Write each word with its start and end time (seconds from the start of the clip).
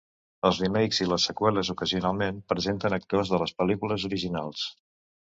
Els 0.47 0.59
remakes 0.61 0.99
i 1.03 1.05
les 1.09 1.25
seqüeles 1.27 1.67
ocasionalment 1.73 2.39
presenten 2.53 2.95
actors 2.97 3.33
de 3.33 3.41
les 3.43 3.53
pel·lícules 3.61 4.07
originals. 4.09 4.65